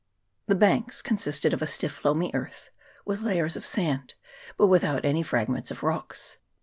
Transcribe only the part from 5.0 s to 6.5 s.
any fragments of rocks.